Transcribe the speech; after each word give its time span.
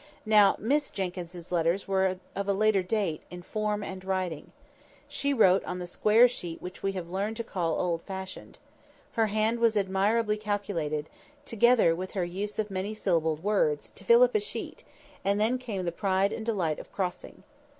Now, 0.25 0.55
Miss 0.57 0.89
Jenkyns's 0.89 1.51
letters 1.51 1.87
were 1.87 2.17
of 2.35 2.47
a 2.49 2.53
later 2.53 2.81
date 2.81 3.21
in 3.29 3.43
form 3.43 3.83
and 3.83 4.03
writing. 4.03 4.51
She 5.07 5.31
wrote 5.31 5.63
on 5.63 5.77
the 5.77 5.85
square 5.85 6.27
sheet 6.27 6.59
which 6.59 6.81
we 6.81 6.93
have 6.93 7.11
learned 7.11 7.37
to 7.37 7.43
call 7.43 7.79
old 7.79 8.01
fashioned. 8.01 8.57
Her 9.11 9.27
hand 9.27 9.59
was 9.59 9.77
admirably 9.77 10.37
calculated, 10.37 11.07
together 11.45 11.93
with 11.95 12.13
her 12.13 12.25
use 12.25 12.57
of 12.57 12.71
many 12.71 12.95
syllabled 12.95 13.43
words, 13.43 13.91
to 13.91 14.03
fill 14.03 14.23
up 14.23 14.33
a 14.33 14.39
sheet, 14.39 14.83
and 15.23 15.39
then 15.39 15.59
came 15.59 15.85
the 15.85 15.91
pride 15.91 16.33
and 16.33 16.43
delight 16.43 16.79
of 16.79 16.91
crossing. 16.91 17.43